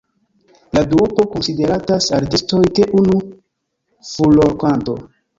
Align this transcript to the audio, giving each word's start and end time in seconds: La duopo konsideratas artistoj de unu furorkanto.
La 0.75 0.81
duopo 0.93 1.25
konsideratas 1.33 2.07
artistoj 2.19 2.61
de 2.79 2.87
unu 3.01 3.19
furorkanto. 4.13 4.97